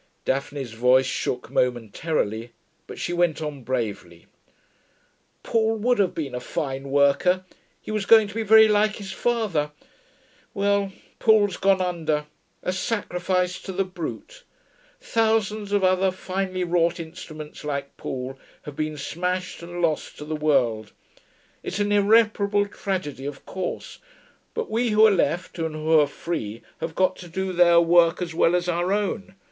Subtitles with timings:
[0.25, 2.53] Daphne's voice shook momentarily,
[2.87, 4.25] but she went on bravely:
[5.43, 7.45] 'Paul would have been a fine worker.
[7.79, 9.69] He was going to be very like his father.
[10.55, 12.25] Well, Paul's gone under
[12.63, 14.43] a sacrifice to the Brute.
[14.99, 20.35] Thousands of other finely wrought instruments like Paul have been smashed and lost to the
[20.35, 20.93] world....
[21.61, 23.99] It's an irreparable tragedy, of course....
[24.55, 28.19] But we who are left and who are free have got to do their work
[28.19, 29.35] as well as our own.